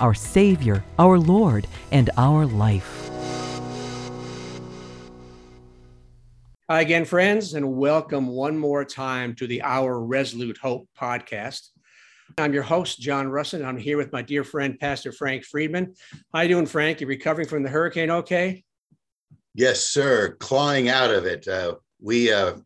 [0.00, 3.08] our Savior, our Lord, and our life.
[6.70, 11.68] Hi again, friends, and welcome one more time to the Our Resolute Hope podcast.
[12.36, 13.64] I'm your host, John Russin.
[13.64, 15.94] I'm here with my dear friend, Pastor Frank Friedman.
[16.32, 17.00] How you doing, Frank?
[17.00, 18.64] You recovering from the hurricane okay?
[19.54, 20.36] Yes, sir.
[20.38, 21.48] Clawing out of it.
[21.48, 22.56] Uh, we uh,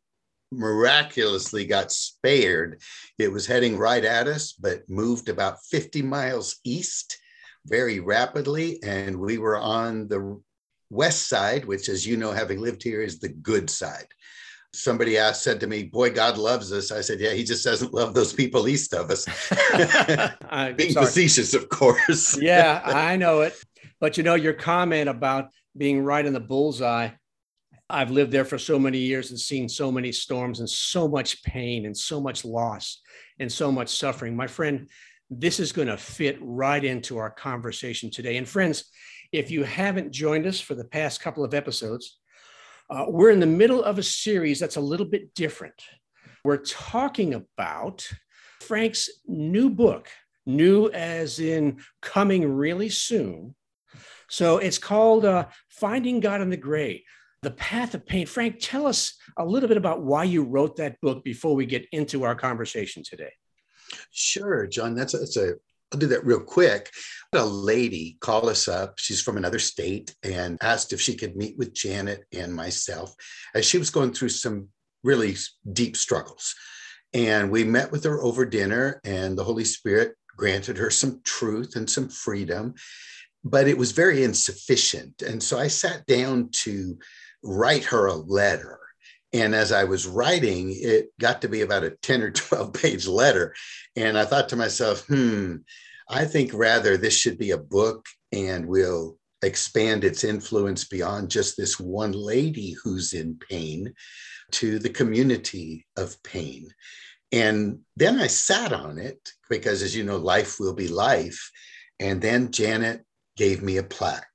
[0.51, 2.83] miraculously got spared.
[3.19, 7.19] It was heading right at us, but moved about 50 miles east
[7.67, 8.83] very rapidly.
[8.83, 10.41] And we were on the
[10.91, 14.07] west side, which, as you know, having lived here, is the good side.
[14.75, 16.91] Somebody asked, said to me, Boy, God loves us.
[16.91, 19.27] I said, Yeah, he just doesn't love those people east of us.
[20.77, 21.07] Being sorry.
[21.07, 22.39] facetious, of course.
[22.41, 23.55] yeah, I know it.
[24.01, 27.11] But you know, your comment about being right in the bullseye.
[27.89, 31.43] I've lived there for so many years and seen so many storms and so much
[31.43, 33.01] pain and so much loss
[33.39, 34.35] and so much suffering.
[34.35, 34.89] My friend,
[35.41, 38.37] this is going to fit right into our conversation today.
[38.37, 38.85] And friends,
[39.33, 42.19] if you haven't joined us for the past couple of episodes,
[42.91, 45.81] uh, we're in the middle of a series that's a little bit different.
[46.45, 48.07] We're talking about
[48.61, 50.09] Frank's new book,
[50.45, 53.55] new as in coming really soon,
[54.33, 57.05] so it's called uh, Finding God in the Gray,
[57.43, 58.25] The Path of Pain.
[58.25, 61.87] Frank, tell us a little bit about why you wrote that book before we get
[61.93, 63.31] into our conversation today.
[64.11, 64.95] Sure, John.
[64.95, 65.55] That's a, that's a
[65.93, 66.91] I'll do that real quick.
[67.35, 68.99] A lady called us up.
[68.99, 73.15] She's from another state and asked if she could meet with Janet and myself
[73.55, 74.69] as she was going through some
[75.03, 75.37] really
[75.73, 76.55] deep struggles.
[77.13, 81.77] And we met with her over dinner, and the Holy Spirit granted her some truth
[81.77, 82.75] and some freedom
[83.45, 85.23] but it was very insufficient.
[85.23, 86.99] And so I sat down to
[87.43, 88.79] write her a letter.
[89.33, 93.07] And as I was writing, it got to be about a 10 or 12 page
[93.07, 93.55] letter.
[93.97, 95.57] And I thought to myself, hmm,
[96.09, 101.57] I think rather this should be a book and we'll expand its influence beyond just
[101.57, 103.93] this one lady who's in pain
[104.53, 106.69] to the community of pain.
[107.33, 111.51] And then I sat on it because, as you know, life will be life.
[111.99, 113.05] And then Janet
[113.37, 114.27] gave me a plaque.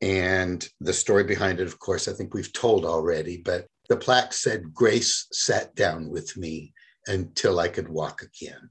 [0.00, 4.32] And the story behind it, of course, I think we've told already, but the plaque
[4.32, 6.72] said, Grace sat down with me
[7.06, 8.70] until I could walk again,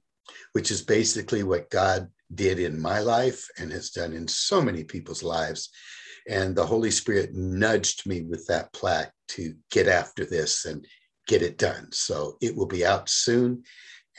[0.54, 4.84] which is basically what God did in my life and has done in so many
[4.84, 5.70] people's lives.
[6.28, 10.86] And the Holy Spirit nudged me with that plaque to get after this and
[11.28, 11.92] get it done.
[11.92, 13.64] So it will be out soon.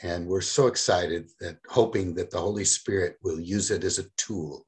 [0.03, 4.09] And we're so excited that hoping that the Holy Spirit will use it as a
[4.17, 4.65] tool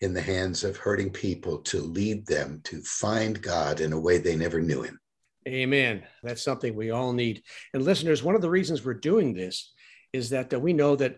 [0.00, 4.18] in the hands of hurting people to lead them to find God in a way
[4.18, 4.98] they never knew him.
[5.46, 6.04] Amen.
[6.22, 7.42] That's something we all need.
[7.74, 9.72] And listeners, one of the reasons we're doing this
[10.12, 11.16] is that uh, we know that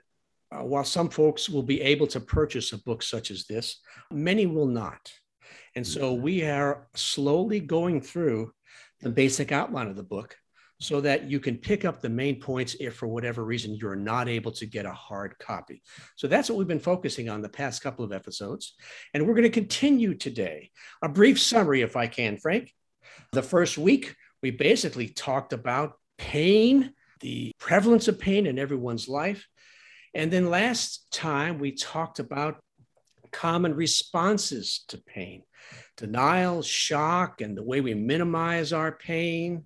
[0.51, 3.81] uh, while some folks will be able to purchase a book such as this,
[4.11, 5.13] many will not.
[5.77, 6.23] And so mm-hmm.
[6.23, 8.53] we are slowly going through
[9.01, 10.37] the basic outline of the book
[10.81, 14.29] so that you can pick up the main points if for whatever reason you're not
[14.29, 15.83] able to get a hard copy.
[16.17, 18.75] So that's what we've been focusing on the past couple of episodes.
[19.13, 20.71] And we're going to continue today.
[21.03, 22.73] A brief summary, if I can, Frank.
[23.33, 29.47] The first week, we basically talked about pain, the prevalence of pain in everyone's life.
[30.15, 32.63] And then last time, we talked about
[33.33, 35.43] common responses to pain
[35.97, 39.65] denial, shock, and the way we minimize our pain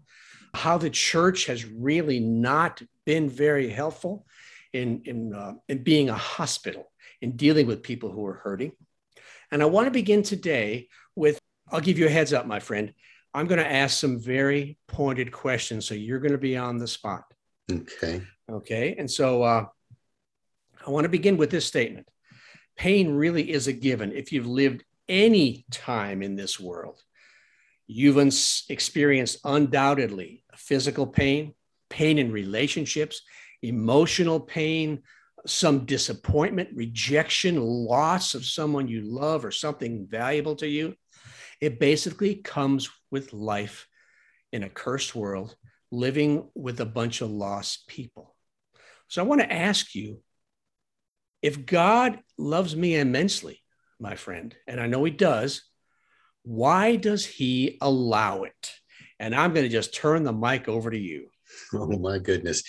[0.55, 4.27] how the church has really not been very helpful
[4.73, 8.73] in, in, uh, in being a hospital, in dealing with people who are hurting.
[9.51, 11.39] And I want to begin today with
[11.71, 12.95] I'll give you a heads up, my friend.
[13.39, 15.87] I'm going to ask some very pointed questions.
[15.87, 17.23] So you're going to be on the spot.
[17.71, 18.21] Okay.
[18.51, 18.97] Okay.
[18.99, 19.67] And so uh,
[20.85, 22.09] I want to begin with this statement
[22.77, 27.01] pain really is a given if you've lived any time in this world.
[27.87, 28.19] You've
[28.69, 31.55] experienced undoubtedly physical pain,
[31.91, 33.23] pain in relationships,
[33.63, 35.03] emotional pain,
[35.47, 40.95] some disappointment, rejection, loss of someone you love or something valuable to you.
[41.61, 43.89] It basically comes with life
[44.53, 45.57] in a cursed world,
[45.91, 48.35] living with a bunch of lost people.
[49.09, 50.23] So I want to ask you
[51.43, 53.61] if God loves me immensely,
[53.99, 55.63] my friend, and I know he does,
[56.43, 58.73] why does he allow it?
[59.19, 61.29] And I'm going to just turn the mic over to you.
[61.73, 62.63] Oh, my goodness.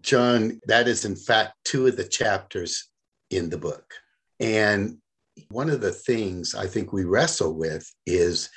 [0.00, 2.88] John, that is in fact two of the chapters
[3.30, 3.94] in the book.
[4.40, 4.98] And
[5.48, 8.50] one of the things I think we wrestle with is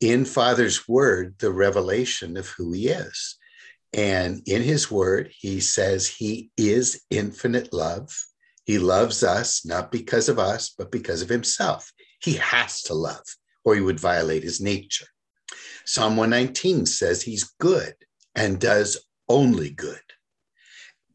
[0.00, 3.36] in Father's word, the revelation of who he is.
[3.92, 8.16] And in his word, he says he is infinite love.
[8.64, 11.90] He loves us not because of us, but because of himself.
[12.20, 13.24] He has to love,
[13.64, 15.06] or he would violate his nature.
[15.86, 17.94] Psalm 119 says he's good
[18.34, 18.98] and does
[19.28, 20.00] only good.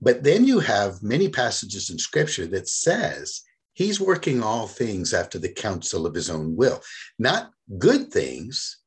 [0.02, 5.40] But then you have many passages in scripture that says he's working all things after
[5.40, 6.82] the counsel of his own will,
[7.20, 8.78] not good things,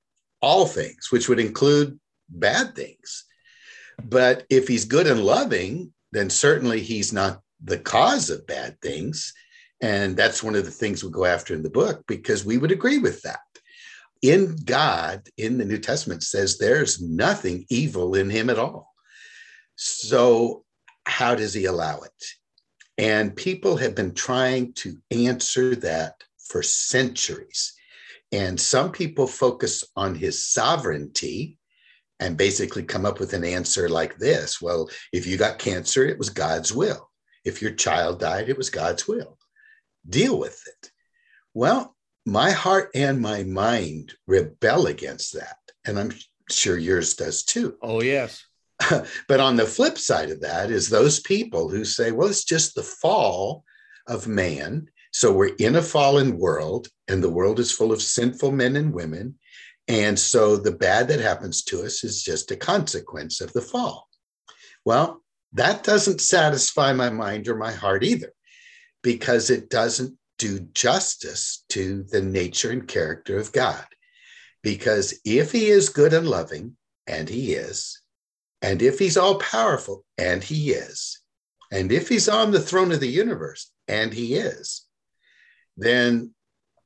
[0.40, 1.98] all things, which would include
[2.28, 3.24] bad things.
[4.02, 9.32] But if he's good and loving, then certainly he's not the cause of bad things.
[9.80, 12.72] And that's one of the things we go after in the book because we would
[12.72, 13.40] agree with that.
[14.22, 18.94] In God, in the New Testament, says there's nothing evil in him at all.
[19.76, 20.64] So,
[21.04, 22.24] how does he allow it?
[22.98, 27.74] And people have been trying to answer that for centuries.
[28.32, 31.58] And some people focus on his sovereignty
[32.18, 36.18] and basically come up with an answer like this Well, if you got cancer, it
[36.18, 37.10] was God's will.
[37.44, 39.38] If your child died, it was God's will.
[40.08, 40.90] Deal with it.
[41.54, 41.94] Well,
[42.24, 45.58] my heart and my mind rebel against that.
[45.84, 46.12] And I'm
[46.50, 47.76] sure yours does too.
[47.82, 48.45] Oh, yes.
[49.28, 52.74] but on the flip side of that is those people who say, well, it's just
[52.74, 53.64] the fall
[54.06, 54.88] of man.
[55.12, 58.92] So we're in a fallen world, and the world is full of sinful men and
[58.92, 59.38] women.
[59.88, 64.08] And so the bad that happens to us is just a consequence of the fall.
[64.84, 65.22] Well,
[65.52, 68.32] that doesn't satisfy my mind or my heart either,
[69.02, 73.86] because it doesn't do justice to the nature and character of God.
[74.62, 76.76] Because if he is good and loving,
[77.06, 78.00] and he is,
[78.66, 81.20] and if he's all powerful, and he is,
[81.70, 84.84] and if he's on the throne of the universe, and he is,
[85.76, 86.34] then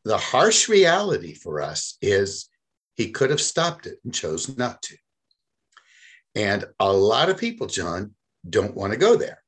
[0.04, 2.50] the harsh reality for us is
[2.96, 4.96] he could have stopped it and chose not to.
[6.34, 8.14] And a lot of people, John,
[8.48, 9.42] don't want to go there.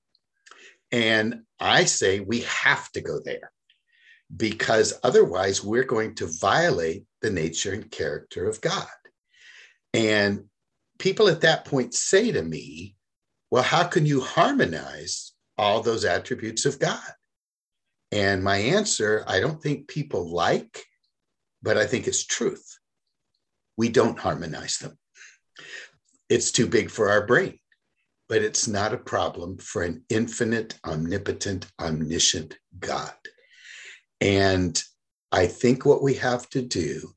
[0.91, 3.53] And I say we have to go there
[4.35, 8.87] because otherwise we're going to violate the nature and character of God.
[9.93, 10.45] And
[11.03, 12.95] people at that point say to me,
[13.51, 17.13] well, how can you harmonize all those attributes of God?
[18.13, 20.85] And my answer, I don't think people like,
[21.61, 22.79] but I think it's truth.
[23.77, 24.97] We don't harmonize them.
[26.29, 27.59] It's too big for our brain,
[28.29, 33.13] but it's not a problem for an infinite, omnipotent, omniscient God.
[34.21, 34.81] And
[35.33, 37.13] I think what we have to do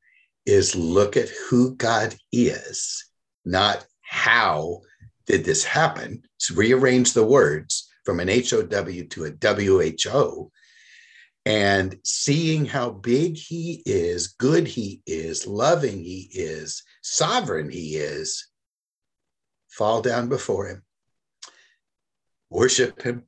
[0.47, 3.05] is look at who God is,
[3.45, 4.81] not how
[5.25, 6.24] did this happen.
[6.38, 10.51] So rearrange the words from an HOW to a WHO
[11.45, 18.47] and seeing how big he is, good he is, loving he is, sovereign he is,
[19.69, 20.83] fall down before him,
[22.50, 23.24] worship him.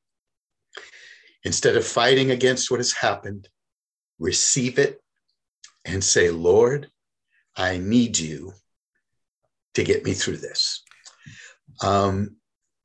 [1.43, 3.47] Instead of fighting against what has happened,
[4.19, 4.99] receive it
[5.85, 6.89] and say, Lord,
[7.55, 8.53] I need you
[9.77, 10.83] to get me through this.
[11.81, 12.35] Um,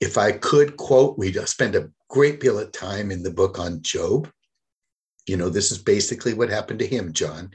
[0.01, 3.83] if I could quote, we spend a great deal of time in the book on
[3.83, 4.31] Job.
[5.27, 7.51] You know, this is basically what happened to him, John.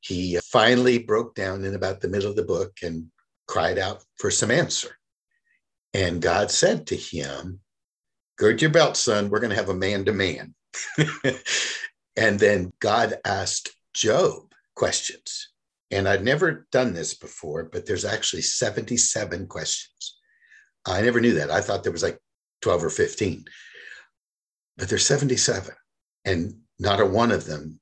[0.00, 3.06] He finally broke down in about the middle of the book and
[3.48, 4.96] cried out for some answer.
[5.92, 7.60] And God said to him,
[8.36, 9.30] Gird your belt, son.
[9.30, 10.54] We're going to have a man to man.
[12.16, 15.48] And then God asked Job questions.
[15.94, 20.16] And I'd never done this before, but there's actually 77 questions.
[20.84, 21.52] I never knew that.
[21.52, 22.18] I thought there was like
[22.62, 23.44] 12 or 15,
[24.76, 25.72] but there's 77.
[26.24, 27.78] And not a one of them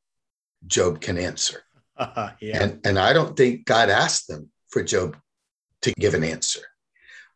[0.67, 1.63] Job can answer.
[1.97, 2.63] Uh, yeah.
[2.63, 5.17] And, and I don't think God asked them for Job
[5.81, 6.61] to give an answer.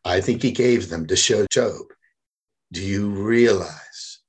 [0.05, 1.81] I think he gave them to show Job,
[2.71, 4.19] do you realize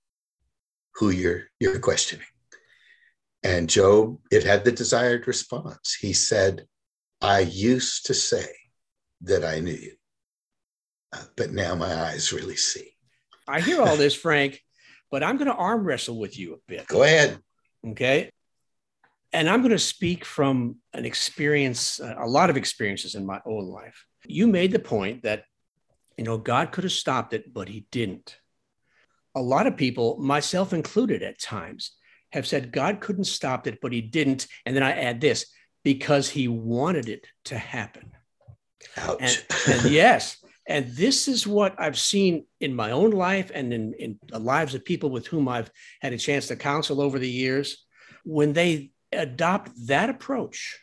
[0.94, 2.24] who you're, you're questioning?
[3.42, 5.94] And Job, it had the desired response.
[5.94, 6.66] He said,
[7.20, 8.48] I used to say
[9.22, 9.92] that I knew you,
[11.12, 12.92] uh, but now my eyes really see.
[13.46, 14.60] I hear all this, Frank,
[15.10, 16.86] but I'm going to arm wrestle with you a bit.
[16.86, 17.38] Go ahead.
[17.86, 18.30] Okay.
[19.32, 23.66] And I'm going to speak from an experience, a lot of experiences in my own
[23.66, 24.04] life.
[24.26, 25.44] You made the point that,
[26.16, 28.36] you know, God could have stopped it, but he didn't.
[29.34, 31.92] a lot of people, myself included at times,
[32.32, 34.46] have said God couldn't stop it, but he didn't.
[34.66, 35.46] And then I add this
[35.84, 38.12] because he wanted it to happen.
[38.96, 39.18] Ouch.
[39.20, 39.44] And,
[39.80, 44.18] and yes, and this is what I've seen in my own life and in, in
[44.28, 45.70] the lives of people with whom I've
[46.00, 47.86] had a chance to counsel over the years.
[48.24, 50.78] When they adopt that approach,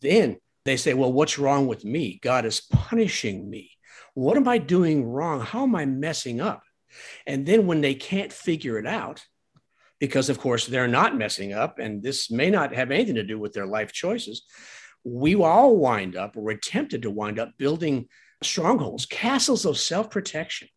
[0.00, 2.20] then they say, Well, what's wrong with me?
[2.22, 3.72] God is punishing me.
[4.14, 5.40] What am I doing wrong?
[5.40, 6.62] How am I messing up?
[7.26, 9.24] And then when they can't figure it out,
[9.98, 13.38] because of course they're not messing up, and this may not have anything to do
[13.38, 14.42] with their life choices,
[15.04, 18.08] we all wind up, or we're tempted to wind up building
[18.42, 20.68] strongholds, castles of self protection,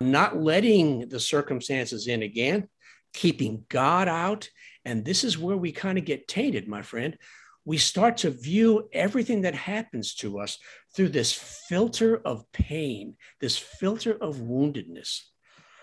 [0.00, 2.68] not letting the circumstances in again,
[3.14, 4.48] keeping God out.
[4.84, 7.16] And this is where we kind of get tainted, my friend.
[7.64, 10.58] We start to view everything that happens to us
[10.94, 15.20] through this filter of pain, this filter of woundedness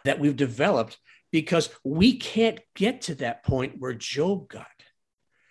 [0.04, 0.98] that we've developed
[1.36, 4.68] because we can't get to that point where Job got.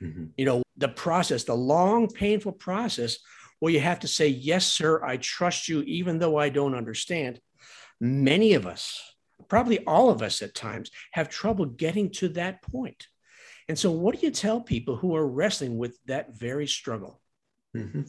[0.03, 0.29] Mm-hmm.
[0.35, 3.19] You know, the process, the long, painful process
[3.61, 7.39] where you have to say, Yes, sir, I trust you, even though I don't understand.
[8.01, 8.99] Many of us,
[9.49, 13.07] probably all of us at times, have trouble getting to that point.
[13.69, 17.21] And so, what do you tell people who are wrestling with that very struggle?
[17.77, 18.05] Mm-hmm.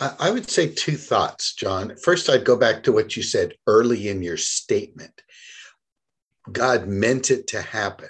[0.00, 1.94] I would say two thoughts, John.
[2.02, 5.22] First, I'd go back to what you said early in your statement.
[6.50, 8.08] God meant it to happen.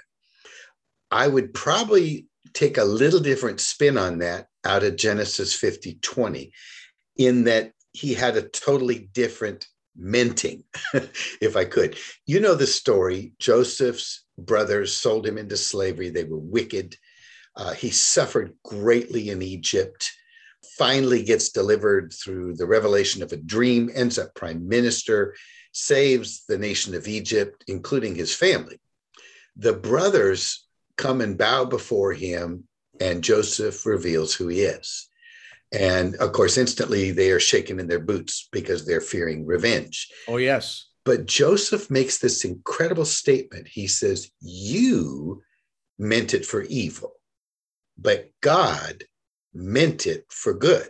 [1.09, 6.51] I would probably take a little different spin on that out of Genesis 50 20,
[7.17, 10.63] in that he had a totally different minting,
[11.41, 11.97] if I could.
[12.25, 16.95] You know the story Joseph's brothers sold him into slavery, they were wicked.
[17.55, 20.09] Uh, he suffered greatly in Egypt,
[20.77, 25.35] finally gets delivered through the revelation of a dream, ends up prime minister,
[25.71, 28.79] saves the nation of Egypt, including his family.
[29.55, 30.65] The brothers
[30.97, 32.65] come and bow before him,
[32.99, 35.07] and Joseph reveals who he is.
[35.71, 40.09] And of course, instantly they are shaken in their boots because they're fearing revenge.
[40.27, 40.87] Oh, yes.
[41.05, 43.67] But Joseph makes this incredible statement.
[43.67, 45.41] He says, You
[45.97, 47.13] meant it for evil,
[47.97, 49.05] but God
[49.53, 50.89] meant it for good.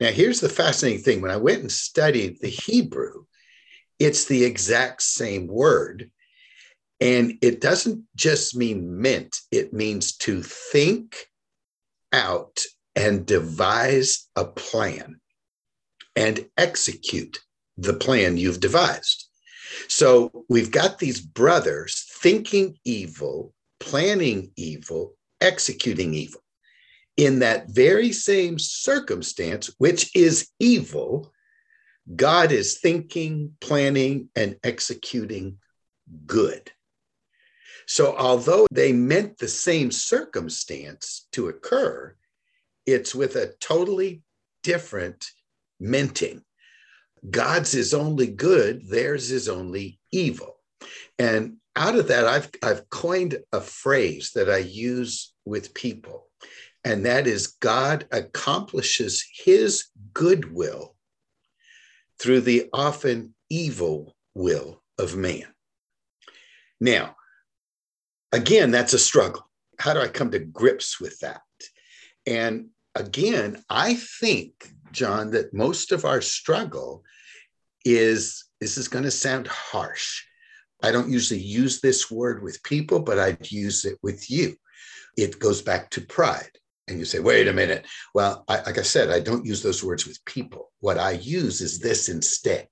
[0.00, 1.20] Now, here's the fascinating thing.
[1.20, 3.24] When I went and studied the Hebrew,
[4.02, 6.10] it's the exact same word.
[7.00, 11.26] And it doesn't just mean meant, it means to think
[12.12, 12.60] out
[12.96, 15.20] and devise a plan
[16.16, 17.40] and execute
[17.76, 19.28] the plan you've devised.
[19.86, 26.40] So we've got these brothers thinking evil, planning evil, executing evil.
[27.16, 31.32] In that very same circumstance, which is evil,
[32.14, 35.58] God is thinking, planning, and executing
[36.26, 36.70] good.
[37.86, 42.14] So, although they meant the same circumstance to occur,
[42.86, 44.22] it's with a totally
[44.62, 45.30] different
[45.78, 46.42] minting.
[47.28, 50.56] God's is only good, theirs is only evil.
[51.18, 56.28] And out of that, I've, I've coined a phrase that I use with people,
[56.84, 60.96] and that is God accomplishes his goodwill
[62.18, 65.46] through the often evil will of man.
[66.80, 67.16] Now,
[68.32, 69.48] again, that's a struggle.
[69.78, 71.42] How do I come to grips with that?
[72.26, 74.52] And again, I think,
[74.92, 77.02] John, that most of our struggle
[77.84, 80.22] is this is going to sound harsh.
[80.82, 84.56] I don't usually use this word with people, but I'd use it with you.
[85.16, 86.50] It goes back to pride.
[86.88, 87.86] And you say, wait a minute.
[88.14, 90.72] Well, I, like I said, I don't use those words with people.
[90.80, 92.68] What I use is this instead.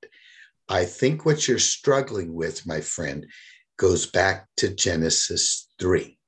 [0.69, 3.27] I think what you're struggling with, my friend,
[3.79, 6.19] goes back to Genesis 3.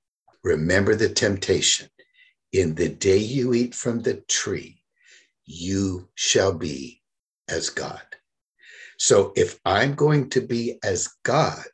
[0.43, 1.89] Remember the temptation.
[2.53, 4.83] In the day you eat from the tree,
[5.45, 7.01] you shall be
[7.49, 8.03] as God.
[8.99, 11.65] So if I'm going to be as God,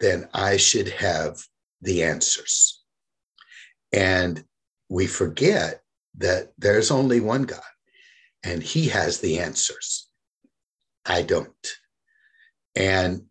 [0.00, 1.38] then I should have
[1.80, 2.82] the answers.
[3.92, 4.44] And
[4.90, 5.80] we forget
[6.18, 7.60] that there's only one God
[8.44, 10.08] and he has the answers.
[11.06, 11.76] I don't.
[12.76, 13.22] And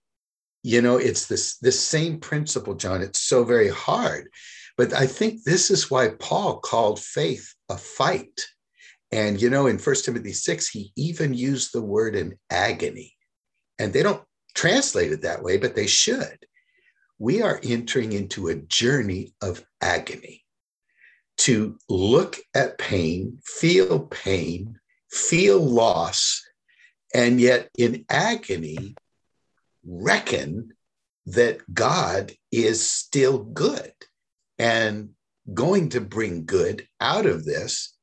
[0.63, 3.01] you know, it's this this same principle, John.
[3.01, 4.29] It's so very hard
[4.79, 8.45] but I think this is why Paul called faith a fight.
[9.11, 13.13] And, you know, in First Timothy 6, he even used the word in agony.
[13.77, 14.23] And they don't
[14.55, 16.45] translate it that way, but they should.
[17.17, 20.45] We are entering into a journey of agony
[21.39, 24.77] to look at pain, feel pain,
[25.09, 26.43] feel loss,
[27.13, 28.95] and yet in agony,
[29.85, 30.73] reckon
[31.25, 33.93] that God is still good
[34.57, 35.11] and
[35.53, 37.95] going to bring good out of this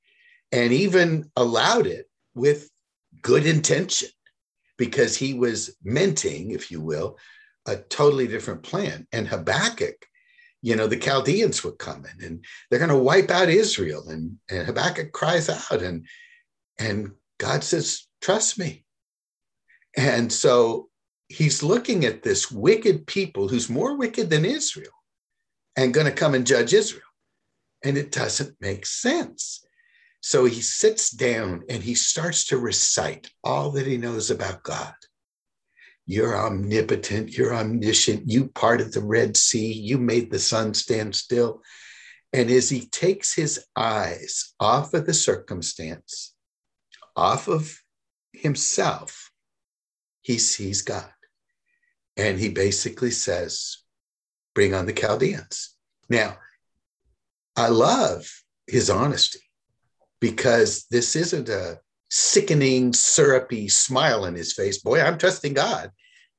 [0.50, 2.70] and even allowed it with
[3.22, 4.08] good intention
[4.78, 7.18] because he was minting, if you will,
[7.66, 9.06] a totally different plan.
[9.12, 10.06] And Habakkuk,
[10.62, 14.08] you know, the Chaldeans were coming and they're going to wipe out Israel.
[14.08, 16.06] And, and Habakkuk cries out and,
[16.78, 18.84] and God says, trust me.
[19.96, 20.88] And so
[21.28, 24.92] he's looking at this wicked people who's more wicked than Israel
[25.76, 27.02] and going to come and judge Israel.
[27.84, 29.64] And it doesn't make sense.
[30.20, 34.94] So he sits down and he starts to recite all that he knows about God.
[36.06, 41.62] You're omnipotent, you're omniscient, you parted the Red Sea, you made the sun stand still.
[42.32, 46.34] And as he takes his eyes off of the circumstance,
[47.16, 47.80] off of
[48.32, 49.30] himself,
[50.22, 51.10] he sees God.
[52.16, 53.78] And he basically says,
[54.54, 55.74] Bring on the Chaldeans.
[56.08, 56.38] Now,
[57.56, 58.30] I love
[58.66, 59.40] his honesty
[60.20, 64.78] because this isn't a sickening, syrupy smile on his face.
[64.78, 65.90] Boy, I'm trusting God.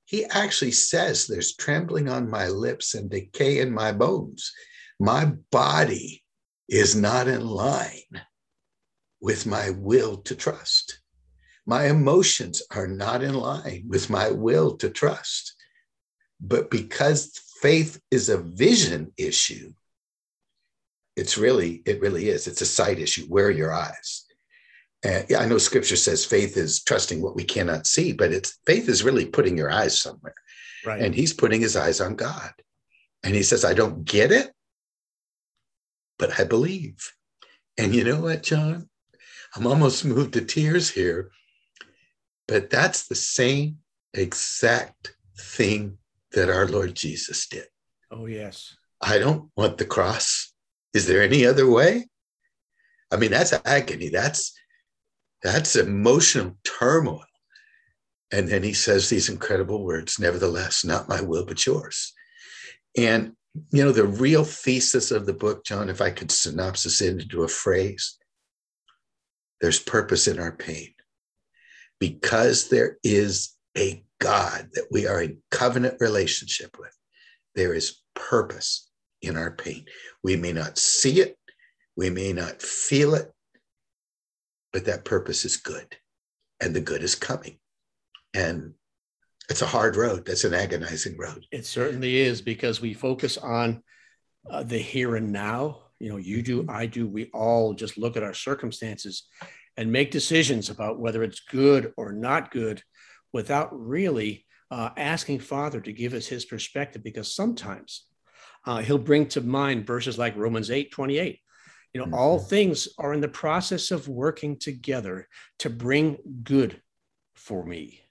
[0.06, 4.52] He actually says, There's trembling on my lips and decay in my bones.
[5.00, 6.24] My body
[6.70, 8.22] is not in line
[9.22, 11.00] with my will to trust.
[11.66, 15.56] My emotions are not in line with my will to trust.
[16.40, 19.74] But because faith is a vision issue,
[21.16, 22.48] it's really, it really is.
[22.48, 23.26] It's a sight issue.
[23.26, 24.27] Where are your eyes?
[25.04, 28.60] And yeah, I know scripture says faith is trusting what we cannot see, but it's
[28.66, 30.36] faith is really putting your eyes somewhere.
[30.86, 31.02] Right.
[31.02, 32.52] And he's putting his eyes on God.
[33.24, 34.52] And he says, I don't get it,
[36.18, 37.14] but I believe.
[37.78, 38.90] And you know what, John?
[39.56, 41.32] I'm almost moved to tears here,
[42.48, 43.78] but that's the same
[44.14, 45.98] exact thing
[46.32, 47.66] that our Lord Jesus did.
[48.12, 48.76] Oh, yes.
[49.02, 50.54] I don't want the cross.
[50.94, 52.08] Is there any other way?
[53.12, 54.10] I mean, that's agony.
[54.10, 54.54] That's
[55.44, 57.24] that's emotional turmoil.
[58.32, 62.14] And then he says these incredible words, nevertheless, not my will, but yours.
[62.98, 63.34] And
[63.72, 67.44] you know, the real thesis of the book, John, if I could synopsis it into
[67.44, 68.18] a phrase,
[69.62, 70.94] there's purpose in our pain.
[72.00, 76.96] Because there is a God that we are in covenant relationship with,
[77.56, 78.90] there is purpose
[79.22, 79.86] in our pain.
[80.24, 81.38] We may not see it,
[81.96, 83.32] we may not feel it,
[84.78, 85.98] but that purpose is good
[86.62, 87.58] and the good is coming.
[88.36, 88.76] And
[89.50, 90.24] it's a hard road.
[90.24, 91.48] That's an agonizing road.
[91.52, 93.82] It certainly is because we focus on
[94.48, 95.80] uh, the here and now.
[95.98, 99.24] You know, you do, I do, we all just look at our circumstances
[99.78, 102.84] and make decisions about whether it's good or not good
[103.34, 108.06] without really uh, asking Father to give us his perspective because sometimes
[108.68, 111.40] uh, he'll bring to mind verses like Romans 8 28.
[111.98, 112.26] You know, mm-hmm.
[112.26, 116.80] all things are in the process of working together to bring good
[117.34, 118.02] for me.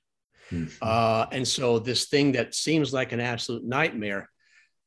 [0.51, 0.75] Mm-hmm.
[0.83, 4.29] Uh, and so, this thing that seems like an absolute nightmare,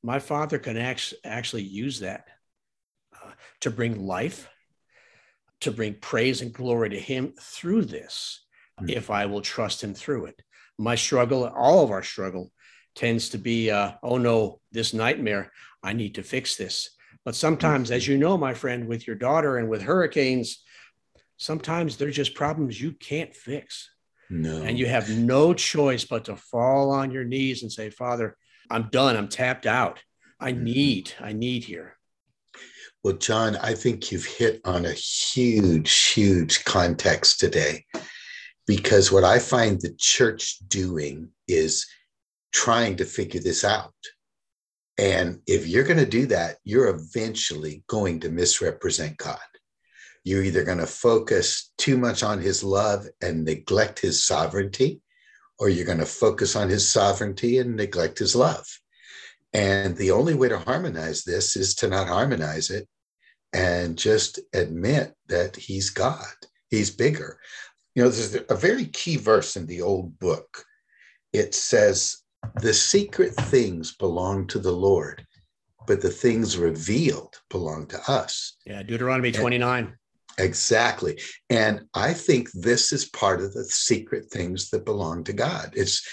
[0.04, 2.26] my father can actually actually use that
[3.16, 3.32] uh,
[3.62, 4.50] to bring life,
[5.62, 8.46] to bring praise and glory to Him through this,
[8.82, 8.90] mm-hmm.
[8.90, 10.42] if I will trust Him through it.
[10.78, 12.52] My struggle, all of our struggle,
[12.96, 16.90] tends to be, uh, oh no, this nightmare, I need to fix this.
[17.26, 20.64] But sometimes, as you know, my friend, with your daughter and with hurricanes,
[21.38, 23.90] sometimes they're just problems you can't fix.
[24.30, 24.62] No.
[24.62, 28.38] And you have no choice but to fall on your knees and say, Father,
[28.70, 29.18] I'm done.
[29.18, 30.02] I'm tapped out.
[30.40, 30.64] I mm-hmm.
[30.64, 31.98] need, I need here.
[33.04, 37.86] Well, John, I think you've hit on a huge, huge context today
[38.68, 41.88] because what I find the church doing is
[42.52, 43.94] trying to figure this out.
[45.00, 49.40] And if you're going to do that, you're eventually going to misrepresent God.
[50.26, 55.00] You're either going to focus too much on his love and neglect his sovereignty,
[55.58, 58.68] or you're going to focus on his sovereignty and neglect his love.
[59.54, 62.86] And the only way to harmonize this is to not harmonize it
[63.54, 66.26] and just admit that he's God,
[66.70, 67.40] he's bigger.
[67.96, 70.66] You know, there's a very key verse in the old book.
[71.32, 72.18] It says,
[72.62, 75.26] the secret things belong to the Lord,
[75.88, 78.58] but the things revealed belong to us.
[78.66, 79.86] Yeah, Deuteronomy 29.
[79.86, 79.94] And
[80.38, 81.20] exactly.
[81.50, 85.74] And I think this is part of the secret things that belong to God.
[85.76, 86.08] It's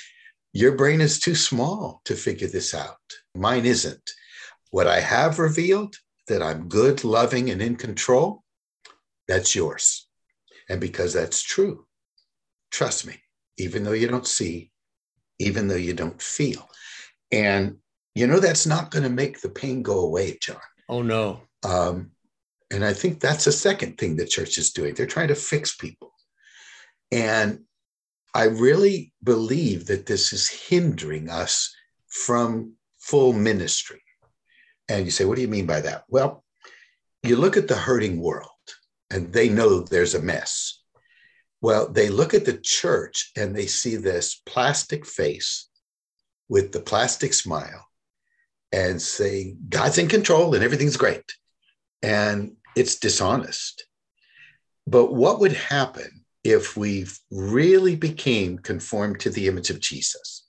[0.53, 2.97] your brain is too small to figure this out.
[3.35, 4.11] Mine isn't.
[4.71, 5.97] What I have revealed,
[6.29, 8.43] that I'm good, loving, and in control,
[9.29, 10.09] that's yours.
[10.69, 11.87] And because that's true,
[12.71, 13.21] trust me,
[13.59, 14.71] even though you don't see,
[15.39, 16.69] even though you don't feel.
[17.33, 17.79] And
[18.17, 20.57] you know, that's not going to make the pain go away, John.
[20.89, 21.43] Oh, no.
[21.63, 22.13] Um,
[22.71, 24.95] and I think that's the second thing the church is doing.
[24.95, 26.13] They're trying to fix people.
[27.13, 27.61] And
[28.35, 31.75] I really believe that this is hindering us
[32.09, 34.03] from full ministry.
[34.89, 36.05] And you say, what do you mean by that?
[36.09, 36.43] Well,
[37.23, 38.49] you look at the hurting world
[39.11, 40.83] and they know there's a mess.
[41.61, 45.69] Well, they look at the church and they see this plastic face
[46.49, 47.87] with the plastic smile
[48.73, 51.25] and say, God's in control and everything's great.
[52.03, 53.87] And it's dishonest.
[54.87, 60.47] But what would happen if we really became conformed to the image of Jesus?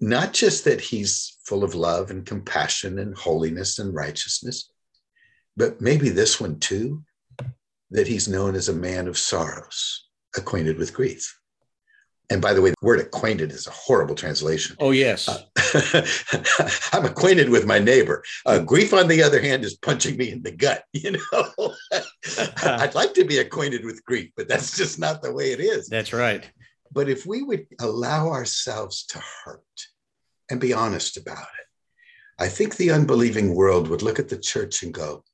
[0.00, 4.70] Not just that he's full of love and compassion and holiness and righteousness,
[5.56, 7.04] but maybe this one too,
[7.90, 11.38] that he's known as a man of sorrows, acquainted with grief.
[12.30, 14.76] And by the way, the word acquainted is a horrible translation.
[14.80, 15.28] Oh, yes.
[15.28, 15.42] Uh,
[16.92, 18.24] I'm acquainted with my neighbor.
[18.46, 20.84] Uh, grief, on the other hand, is punching me in the gut.
[20.94, 21.74] You know,
[22.62, 25.86] I'd like to be acquainted with grief, but that's just not the way it is.
[25.86, 26.50] That's right.
[26.90, 29.60] But if we would allow ourselves to hurt
[30.50, 31.66] and be honest about it,
[32.38, 35.24] I think the unbelieving world would look at the church and go,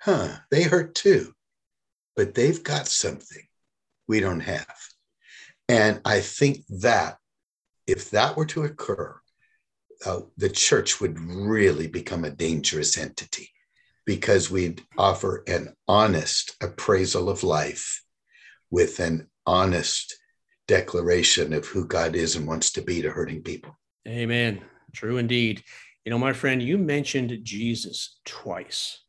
[0.00, 1.34] huh, they hurt too,
[2.16, 3.42] but they've got something
[4.08, 4.76] we don't have.
[5.68, 7.18] And I think that
[7.86, 9.16] if that were to occur,
[10.04, 13.50] uh, the church would really become a dangerous entity
[14.06, 18.02] because we'd offer an honest appraisal of life
[18.70, 20.16] with an honest
[20.66, 23.78] declaration of who God is and wants to be to hurting people.
[24.08, 24.62] Amen.
[24.92, 25.62] True indeed.
[26.04, 29.00] You know, my friend, you mentioned Jesus twice.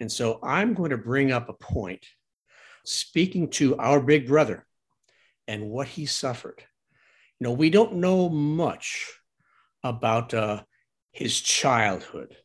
[0.00, 2.04] And so I'm going to bring up a point
[2.86, 4.66] speaking to our big brother,
[5.48, 6.62] and what he suffered.
[7.38, 9.12] You know, we don't know much
[9.82, 10.62] about uh,
[11.12, 12.36] his childhood.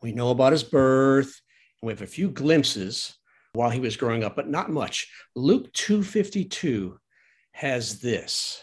[0.00, 1.40] We know about his birth,
[1.80, 3.16] and we have a few glimpses
[3.52, 5.08] while he was growing up, but not much.
[5.34, 6.96] Luke 2:52
[7.52, 8.62] has this.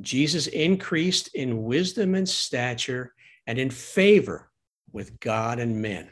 [0.00, 3.14] Jesus increased in wisdom and stature
[3.46, 4.50] and in favor
[4.92, 6.10] with God and men.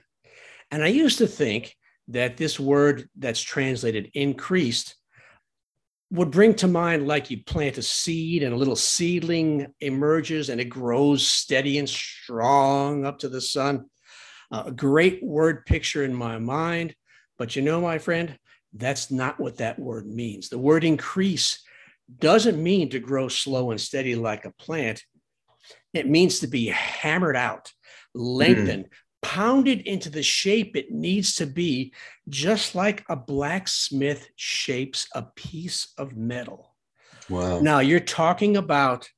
[0.70, 1.76] And I used to think
[2.08, 4.96] that this word that's translated increased
[6.10, 10.60] would bring to mind like you plant a seed and a little seedling emerges and
[10.60, 13.86] it grows steady and strong up to the sun.
[14.52, 16.94] A great word picture in my mind.
[17.38, 18.38] But you know, my friend,
[18.72, 20.48] that's not what that word means.
[20.48, 21.64] The word increase
[22.20, 25.02] doesn't mean to grow slow and steady like a plant.
[25.92, 27.72] It means to be hammered out,
[28.14, 28.90] lengthened, mm
[29.24, 31.94] pounded into the shape it needs to be,
[32.28, 36.76] just like a blacksmith shapes a piece of metal.
[37.30, 37.60] Wow.
[37.60, 39.08] Now you're talking about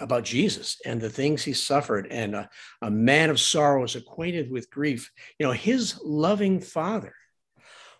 [0.00, 2.50] about Jesus and the things he suffered, and a,
[2.82, 5.12] a man of sorrows, acquainted with grief.
[5.38, 7.14] You know, his loving Father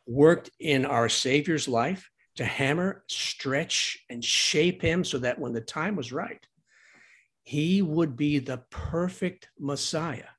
[0.05, 5.61] worked in our Savior's life to hammer, stretch, and shape him so that when the
[5.61, 6.45] time was right,
[7.45, 10.34] he would be the perfect Messiah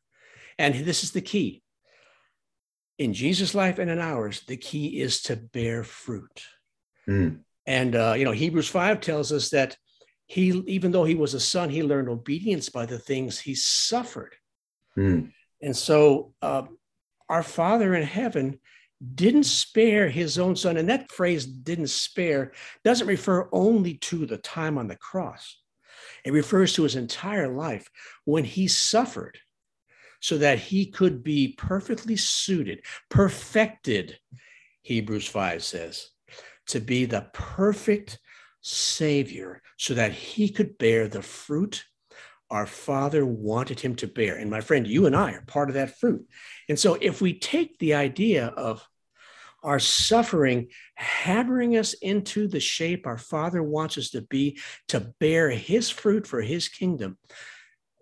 [0.58, 1.62] and this is the key.
[2.98, 6.44] In Jesus' life and in ours, the key is to bear fruit.
[7.08, 7.40] Mm.
[7.66, 9.76] And, uh, you know, Hebrews 5 tells us that
[10.28, 14.36] he, even though he was a son, he learned obedience by the things he suffered.
[14.98, 15.32] Mm.
[15.62, 16.64] And so, uh,
[17.28, 18.60] our Father in heaven
[19.14, 20.78] didn't spare his own son.
[20.78, 25.58] And that phrase, didn't spare, doesn't refer only to the time on the cross,
[26.24, 27.90] it refers to his entire life
[28.26, 29.38] when he suffered
[30.26, 34.18] so that he could be perfectly suited, perfected,
[34.82, 36.10] Hebrews 5 says,
[36.66, 38.18] to be the perfect
[38.62, 41.86] Savior so that he could bear the fruit
[42.50, 44.36] our Father wanted him to bear.
[44.38, 46.28] And my friend, you and I are part of that fruit.
[46.70, 48.84] And so if we take the idea of
[49.62, 55.52] our suffering hammering us into the shape our Father wants us to be to bear
[55.52, 57.20] his fruit for his kingdom,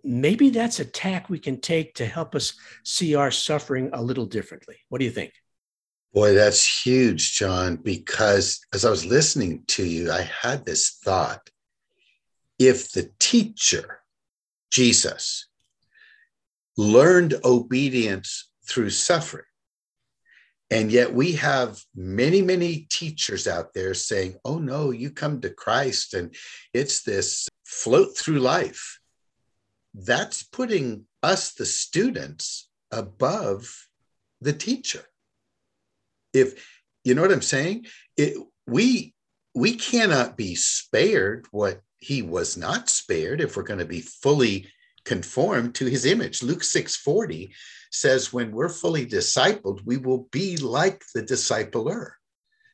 [0.03, 4.25] maybe that's a tack we can take to help us see our suffering a little
[4.25, 4.77] differently.
[4.89, 5.33] What do you think?
[6.13, 11.49] Boy, that's huge, John, because as I was listening to you, I had this thought.
[12.59, 14.01] If the teacher,
[14.71, 15.47] Jesus,
[16.77, 19.45] learned obedience through suffering,
[20.69, 25.49] and yet we have many, many teachers out there saying, oh no, you come to
[25.49, 26.35] Christ and
[26.73, 28.99] it's this float through life
[29.93, 33.87] that's putting us, the students, above
[34.41, 35.03] the teacher.
[36.33, 36.67] If
[37.03, 39.13] you know what I'm saying, it, we
[39.55, 44.67] we cannot be spared what he was not spared if we're going to be fully
[45.05, 46.41] conformed to his image.
[46.41, 47.51] Luke 6:40
[47.91, 52.11] says when we're fully discipled, we will be like the discipler.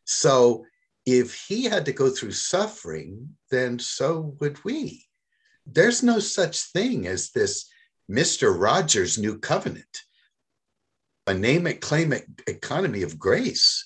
[0.06, 0.66] So
[1.06, 5.09] if he had to go through suffering, then so would we.
[5.72, 7.70] There's no such thing as this
[8.10, 8.58] Mr.
[8.60, 10.04] Rogers new covenant,
[11.28, 13.86] a name it, claim it economy of grace.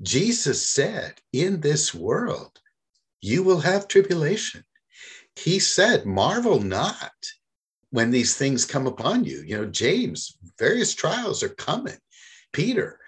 [0.00, 2.58] Jesus said, In this world,
[3.20, 4.64] you will have tribulation.
[5.36, 7.12] He said, Marvel not
[7.90, 9.42] when these things come upon you.
[9.42, 11.98] You know, James, various trials are coming.
[12.52, 12.98] Peter,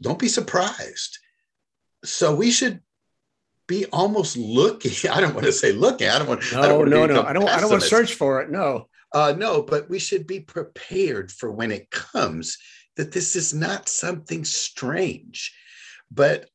[0.00, 1.18] don't be surprised.
[2.04, 2.82] So we should
[3.66, 4.92] be almost looking.
[5.10, 6.08] I don't want to say looking.
[6.08, 6.42] I don't want.
[6.52, 7.22] No, I don't want no, no.
[7.22, 7.48] I don't.
[7.48, 8.50] I don't want to search for it.
[8.50, 8.88] No.
[9.12, 12.58] Uh, no, but we should be prepared for when it comes.
[12.96, 15.54] That this is not something strange,
[16.10, 16.48] but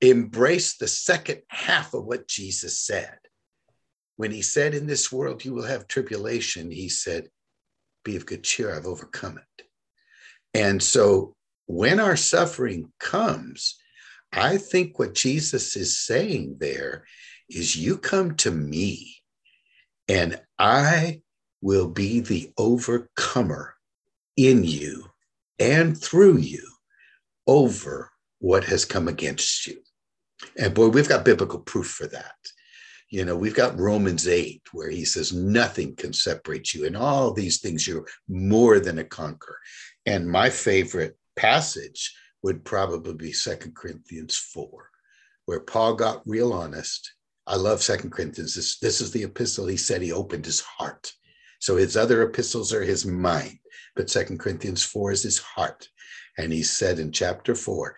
[0.00, 3.16] embrace the second half of what Jesus said.
[4.16, 7.28] When he said, In this world you will have tribulation, he said,
[8.04, 9.66] Be of good cheer, I've overcome it.
[10.52, 11.34] And so
[11.66, 13.76] when our suffering comes,
[14.34, 17.04] I think what Jesus is saying there
[17.48, 19.16] is, You come to me,
[20.08, 21.22] and I
[21.60, 23.74] will be the overcomer
[24.36, 25.06] in you
[25.58, 26.66] and through you
[27.46, 29.78] over what has come against you.
[30.58, 32.34] And boy, we've got biblical proof for that.
[33.08, 36.86] You know, we've got Romans 8, where he says, Nothing can separate you.
[36.86, 39.58] And all these things, you're more than a conqueror.
[40.04, 42.12] And my favorite passage
[42.44, 44.90] would probably be Second Corinthians 4,
[45.46, 47.14] where Paul got real honest.
[47.46, 48.54] I love Second Corinthians.
[48.54, 51.10] This, this is the epistle he said he opened his heart.
[51.58, 53.58] So his other epistles are his mind,
[53.96, 55.88] but Second Corinthians 4 is his heart.
[56.36, 57.96] And he said in chapter 4,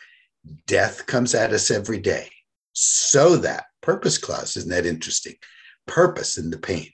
[0.68, 2.30] death comes at us every day
[2.72, 5.35] so that purpose clause isn't that interesting
[5.88, 6.90] purpose in the pain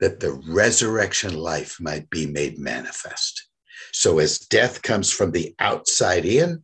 [0.00, 3.48] that the resurrection life might be made manifest
[3.94, 6.62] so as death comes from the outside in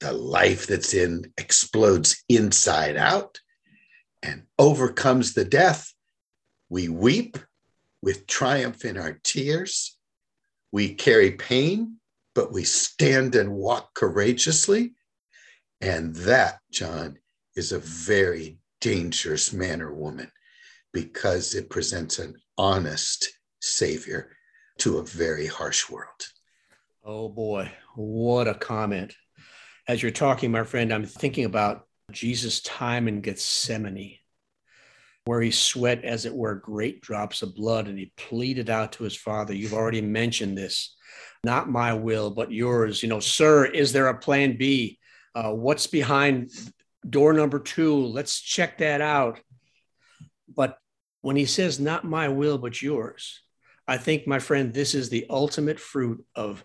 [0.00, 3.40] the life that's in explodes inside out
[4.22, 5.92] and overcomes the death.
[6.68, 7.38] We weep
[8.02, 9.96] with triumph in our tears.
[10.70, 11.98] We carry pain
[12.38, 14.92] but we stand and walk courageously.
[15.80, 17.18] And that, John,
[17.56, 20.30] is a very dangerous man or woman
[20.92, 23.28] because it presents an honest
[23.60, 24.36] savior
[24.78, 26.28] to a very harsh world.
[27.10, 29.16] Oh boy, what a comment.
[29.88, 34.18] As you're talking, my friend, I'm thinking about Jesus' time in Gethsemane,
[35.24, 39.04] where he sweat, as it were, great drops of blood, and he pleaded out to
[39.04, 39.54] his father.
[39.54, 40.94] You've already mentioned this.
[41.44, 43.02] Not my will, but yours.
[43.02, 44.98] You know, sir, is there a plan B?
[45.34, 46.50] Uh, what's behind
[47.08, 48.04] door number two?
[48.04, 49.40] Let's check that out.
[50.54, 50.76] But
[51.22, 53.40] when he says, not my will, but yours,
[53.86, 56.62] I think, my friend, this is the ultimate fruit of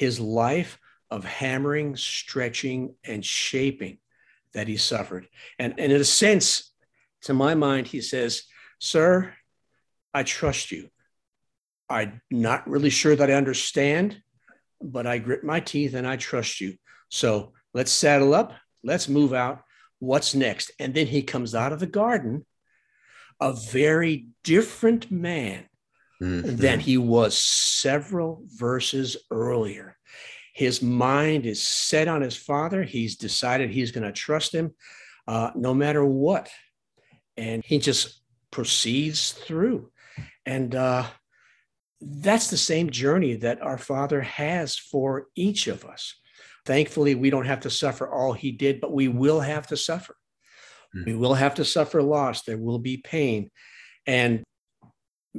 [0.00, 0.78] his life
[1.10, 3.98] of hammering, stretching, and shaping
[4.54, 5.28] that he suffered.
[5.58, 6.72] And, and in a sense,
[7.22, 8.44] to my mind, he says,
[8.78, 9.34] Sir,
[10.12, 10.88] I trust you.
[11.88, 14.20] I'm not really sure that I understand,
[14.80, 16.76] but I grit my teeth and I trust you.
[17.08, 18.52] So Let's saddle up.
[18.82, 19.62] Let's move out.
[19.98, 20.72] What's next?
[20.78, 22.46] And then he comes out of the garden
[23.40, 25.66] a very different man
[26.22, 26.56] mm-hmm.
[26.56, 29.96] than he was several verses earlier.
[30.54, 32.82] His mind is set on his father.
[32.82, 34.72] He's decided he's going to trust him
[35.26, 36.50] uh, no matter what.
[37.36, 39.90] And he just proceeds through.
[40.44, 41.06] And uh,
[42.00, 46.16] that's the same journey that our Father has for each of us.
[46.66, 50.16] Thankfully, we don't have to suffer all he did, but we will have to suffer.
[50.94, 51.06] Mm.
[51.06, 52.42] We will have to suffer loss.
[52.42, 53.50] There will be pain.
[54.06, 54.42] And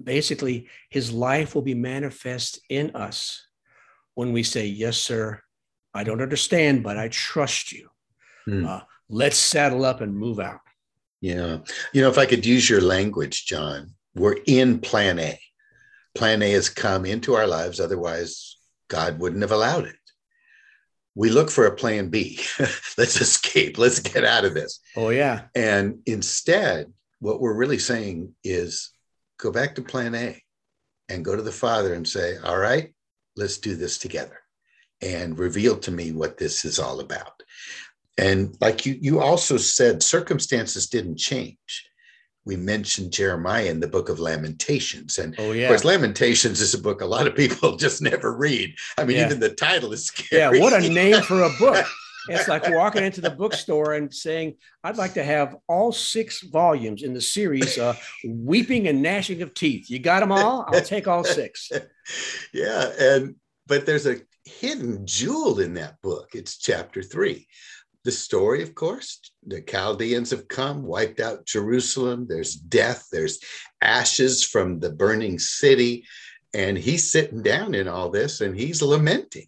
[0.02, 3.46] basically, his life will be manifest in us
[4.16, 5.42] when we say, Yes, sir,
[5.94, 7.90] I don't understand, but I trust you.
[8.48, 8.68] Mm.
[8.68, 10.62] Uh, let's saddle up and move out.
[11.20, 11.60] Yeah.
[11.94, 15.40] You know, if I could use your language, John, we're in plan A.
[16.16, 17.80] Plan A has come into our lives.
[17.80, 19.96] Otherwise, God wouldn't have allowed it
[21.16, 22.40] we look for a plan B.
[22.98, 23.78] Let's escape.
[23.78, 24.80] Let's get out of this.
[24.96, 25.44] Oh, yeah.
[25.56, 28.92] And instead, what we're really saying is
[29.42, 30.42] go back to plan A
[31.10, 32.94] and go to the Father and say, All right,
[33.36, 34.40] let's do this together
[35.02, 37.42] and reveal to me what this is all about.
[38.18, 41.58] And like you, you also said, circumstances didn't change
[42.46, 45.20] we mentioned Jeremiah in the book of Lamentations.
[45.20, 45.64] And oh, yeah.
[45.64, 48.74] of course, Lamentations is a book a lot of people just never read.
[48.98, 49.26] I mean, yeah.
[49.26, 50.58] even the title is scary.
[50.58, 51.86] Yeah, what a name for a book.
[52.28, 57.04] It's like walking into the bookstore and saying, I'd like to have all six volumes
[57.04, 59.90] in the series, uh, Weeping and Gnashing of Teeth.
[59.90, 60.66] You got them all?
[60.68, 61.72] I'll take all six.
[62.54, 62.92] yeah.
[63.00, 63.36] And,
[63.68, 66.30] but there's a hidden jewel in that book.
[66.34, 67.48] It's chapter three.
[68.04, 72.26] The story, of course, the Chaldeans have come, wiped out Jerusalem.
[72.28, 73.40] There's death, there's
[73.82, 76.06] ashes from the burning city.
[76.54, 79.48] And he's sitting down in all this and he's lamenting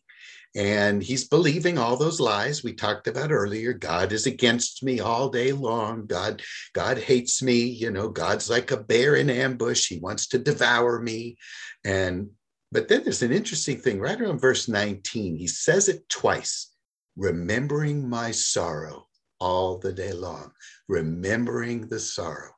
[0.56, 3.74] and he's believing all those lies we talked about earlier.
[3.74, 6.06] God is against me all day long.
[6.06, 6.42] God
[6.74, 7.62] god hates me.
[7.62, 9.88] You know god's like a bear in ambush.
[9.88, 11.38] He wants to devour me.
[11.84, 12.30] And
[12.72, 14.00] but then there's an interesting thing.
[14.00, 16.72] Right around verse 19 he says it twice.
[17.16, 19.08] Remembering my sorrow
[19.39, 20.52] all the day long.
[20.88, 22.52] Remembering the sorrow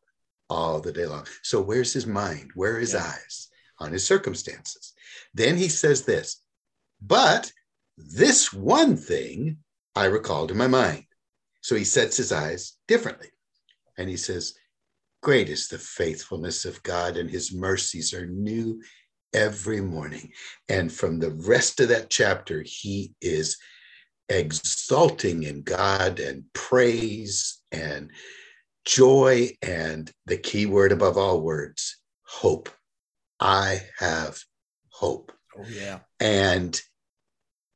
[0.49, 1.27] all the day long.
[1.43, 2.51] So where's his mind?
[2.55, 3.05] Where are his yeah.
[3.05, 3.47] eyes?
[3.79, 4.93] On his circumstances.
[5.33, 6.41] Then he says this
[7.01, 7.51] but
[7.97, 9.57] this one thing
[9.95, 11.05] I recalled in my mind.
[11.61, 13.29] So he sets his eyes differently.
[13.97, 14.53] And he says,
[15.21, 18.81] Great is the faithfulness of God, and his mercies are new
[19.33, 20.31] every morning.
[20.69, 23.57] And from the rest of that chapter, he is
[24.29, 28.11] exulting in God and praise and
[28.85, 29.49] joy.
[29.61, 32.69] And the key word above all words, hope.
[33.39, 34.39] I have
[34.89, 35.31] hope.
[35.57, 35.99] Oh, yeah.
[36.19, 36.79] And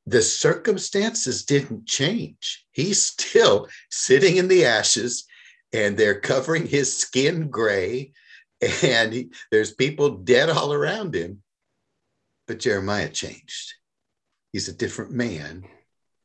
[0.09, 2.65] the circumstances didn't change.
[2.71, 5.25] He's still sitting in the ashes
[5.71, 8.13] and they're covering his skin gray
[8.83, 11.43] and he, there's people dead all around him.
[12.47, 13.73] But Jeremiah changed.
[14.51, 15.63] He's a different man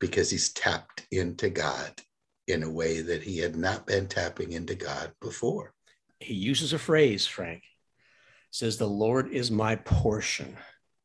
[0.00, 1.92] because he's tapped into God
[2.48, 5.74] in a way that he had not been tapping into God before.
[6.20, 7.62] He uses a phrase, Frank.
[8.50, 10.56] Says, The Lord is my portion.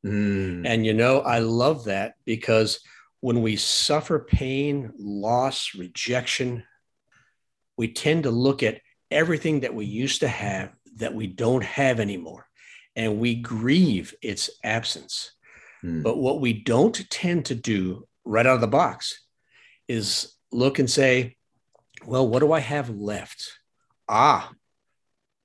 [0.05, 0.65] Mm.
[0.65, 2.79] And you know, I love that because
[3.21, 6.63] when we suffer pain, loss, rejection,
[7.77, 8.81] we tend to look at
[9.11, 12.45] everything that we used to have that we don't have anymore
[12.95, 15.31] and we grieve its absence.
[15.83, 16.03] Mm.
[16.03, 19.25] But what we don't tend to do right out of the box
[19.87, 21.35] is look and say,
[22.05, 23.59] well, what do I have left?
[24.07, 24.51] Ah,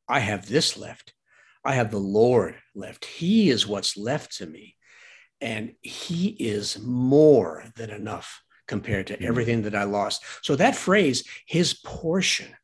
[0.08, 1.14] I have this left.
[1.64, 3.04] I have the Lord left.
[3.04, 4.76] He is what's left to me.
[5.40, 9.26] And He is more than enough compared to mm-hmm.
[9.26, 10.22] everything that I lost.
[10.42, 12.54] So that phrase, His portion,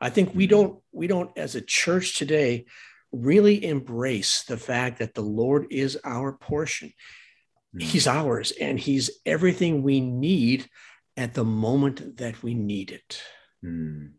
[0.00, 0.50] I think we mm-hmm.
[0.50, 2.66] don't, we don't as a church today
[3.12, 6.92] really embrace the fact that the Lord is our portion.
[7.76, 7.82] Mm.
[7.82, 10.68] He's ours and He's everything we need
[11.16, 13.22] at the moment that we need it.
[13.64, 14.14] Mm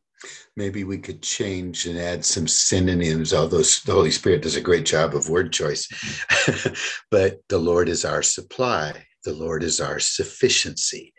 [0.56, 4.86] maybe we could change and add some synonyms although the holy spirit does a great
[4.86, 5.88] job of word choice.
[7.12, 9.06] But the lord is our supply.
[9.23, 11.13] The lord is our sufficiency.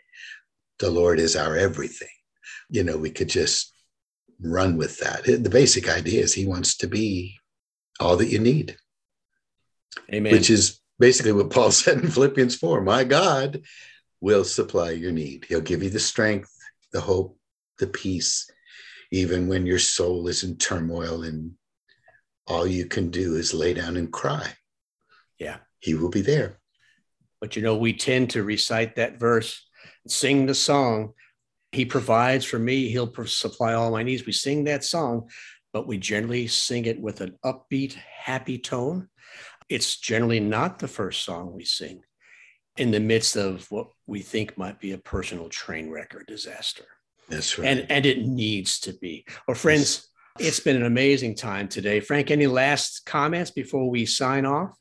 [0.79, 2.07] The lord is our everything.
[2.69, 3.73] You know we could just
[4.41, 5.23] run with that.
[5.23, 7.37] The basic idea is he wants to be
[7.99, 8.77] all that you need.
[10.13, 10.31] Amen.
[10.31, 13.61] Which is basically what paul said in philippians 4 my god
[14.19, 15.45] will supply your need.
[15.47, 16.51] He'll give you the strength
[16.91, 17.37] the hope
[17.79, 18.49] the peace
[19.11, 21.53] even when your soul is in turmoil and
[22.47, 24.47] all you can do is lay down and cry.
[25.39, 25.57] Yeah.
[25.79, 26.59] He will be there.
[27.39, 29.63] But you know, we tend to recite that verse,
[30.07, 31.13] sing the song.
[31.71, 34.25] He provides for me, he'll supply all my needs.
[34.25, 35.29] We sing that song,
[35.73, 39.09] but we generally sing it with an upbeat, happy tone.
[39.69, 42.01] It's generally not the first song we sing
[42.77, 46.85] in the midst of what we think might be a personal train wreck or disaster.
[47.29, 47.67] That's right.
[47.67, 49.25] And and it needs to be.
[49.47, 50.09] Well, friends,
[50.39, 50.49] yes.
[50.49, 51.99] it's been an amazing time today.
[51.99, 54.77] Frank, any last comments before we sign off?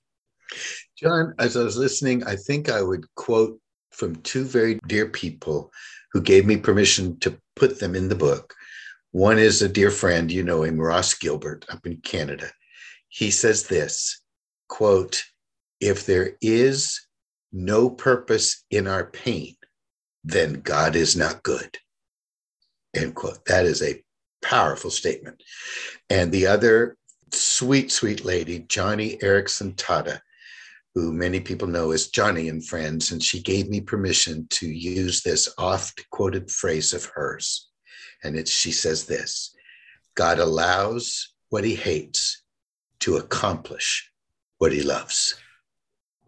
[0.96, 3.58] John, as I was listening, I think I would quote
[3.90, 5.72] from two very dear people
[6.12, 8.54] who gave me permission to put them in the book.
[9.10, 12.50] One is a dear friend, you know him, Ross Gilbert, up in Canada.
[13.08, 14.20] He says this
[14.68, 15.22] quote,
[15.80, 17.06] if there is
[17.52, 19.56] no purpose in our pain,
[20.24, 21.78] then God is not good.
[22.96, 23.44] End quote.
[23.46, 24.02] That is a
[24.42, 25.42] powerful statement.
[26.10, 26.96] And the other
[27.32, 30.20] sweet, sweet lady, Joni Eareckson Tada,
[30.94, 35.22] who many people know as Joni and Friends, and she gave me permission to use
[35.22, 37.68] this oft quoted phrase of hers.
[38.24, 39.54] And it's she says this
[40.14, 42.42] God allows what he hates
[43.00, 44.10] to accomplish
[44.58, 45.34] what he loves.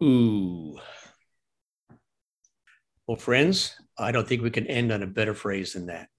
[0.03, 0.77] Ooh.
[3.07, 6.09] Well, friends, I don't think we can end on a better phrase than that.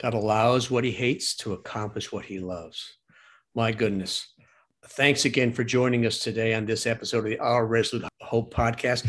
[0.00, 2.96] God allows what he hates to accomplish what he loves.
[3.54, 4.32] My goodness.
[4.88, 9.06] Thanks again for joining us today on this episode of the Our Resolute Hope podcast.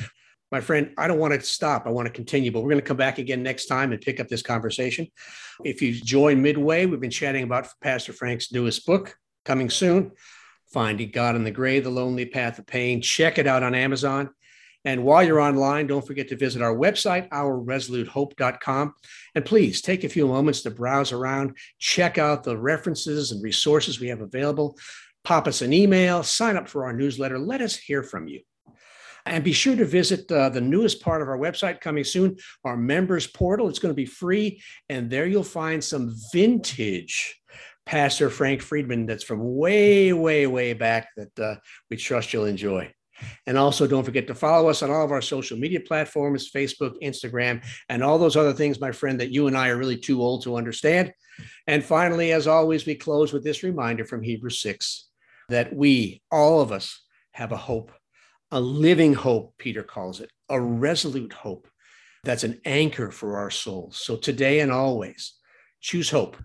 [0.52, 1.86] My friend, I don't want to stop.
[1.86, 4.20] I want to continue, but we're going to come back again next time and pick
[4.20, 5.08] up this conversation.
[5.64, 10.12] If you join midway, we've been chatting about Pastor Frank's newest book coming soon
[10.72, 13.02] Finding God in the Gray, The Lonely Path of Pain.
[13.02, 14.30] Check it out on Amazon.
[14.86, 18.94] And while you're online, don't forget to visit our website, ourresolutehope.com.
[19.34, 24.00] And please take a few moments to browse around, check out the references and resources
[24.00, 24.78] we have available.
[25.24, 27.40] Pop us an email, sign up for our newsletter.
[27.40, 28.42] Let us hear from you.
[29.26, 32.78] And be sure to visit uh, the newest part of our website coming soon, our
[32.78, 33.68] members portal.
[33.68, 34.62] It's going to be free.
[34.88, 37.42] And there you'll find some vintage
[37.88, 41.56] Pastor Frank Friedman that's from way, way, way back that uh,
[41.90, 42.92] we trust you'll enjoy.
[43.48, 46.96] And also, don't forget to follow us on all of our social media platforms Facebook,
[47.02, 50.22] Instagram, and all those other things, my friend, that you and I are really too
[50.22, 51.14] old to understand.
[51.68, 55.08] And finally, as always, we close with this reminder from Hebrews 6
[55.50, 57.02] that we, all of us,
[57.32, 57.92] have a hope,
[58.52, 61.68] a living hope, Peter calls it, a resolute hope
[62.24, 63.98] that's an anchor for our souls.
[63.98, 65.34] So today and always,
[65.82, 66.38] choose hope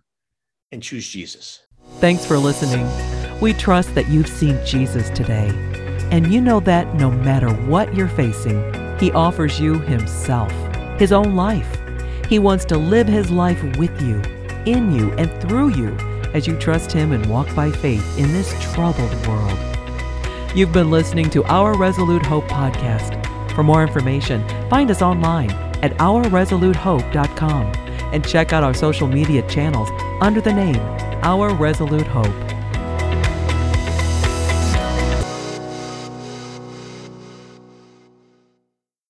[0.73, 1.61] and choose Jesus.
[1.99, 2.87] Thanks for listening.
[3.41, 5.49] We trust that you've seen Jesus today.
[6.11, 8.63] And you know that no matter what you're facing,
[8.99, 10.53] He offers you Himself,
[10.99, 11.79] His own life.
[12.29, 14.21] He wants to live His life with you,
[14.67, 15.97] in you, and through you
[16.35, 19.59] as you trust Him and walk by faith in this troubled world.
[20.55, 23.17] You've been listening to Our Resolute Hope podcast.
[23.55, 25.51] For more information, find us online
[25.83, 27.73] at ourresolutehope.com
[28.13, 29.89] and check out our social media channels
[30.21, 30.81] under the name
[31.23, 32.60] Our Resolute Hope.